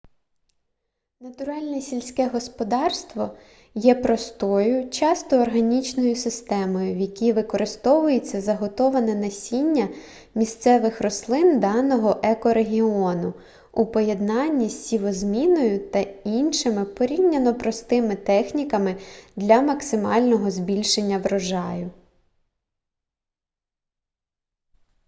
натуральне 1.19 1.81
сільське 1.81 2.27
господарство 2.27 3.37
є 3.75 3.95
простою 3.95 4.89
часто 4.89 5.41
органічною 5.41 6.15
системою 6.15 6.95
в 6.95 6.97
якій 6.97 7.33
використовується 7.33 8.41
заготоване 8.41 9.15
насіння 9.15 9.87
місцевих 10.35 11.01
рослин 11.01 11.59
даного 11.59 12.19
екорегіону 12.23 13.33
у 13.71 13.85
поєднанні 13.85 14.69
з 14.69 14.85
сівозміною 14.85 15.89
та 15.89 15.99
іншими 16.25 16.85
порівняно 16.85 17.55
простими 17.55 18.15
техніками 18.15 18.95
для 19.35 19.61
максимального 19.61 20.51
збільшення 20.51 21.17
врожаю 21.17 21.91